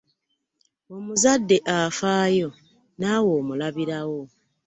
[0.95, 2.49] Omuzadde afaayo
[2.99, 4.21] naawe omulabirawo.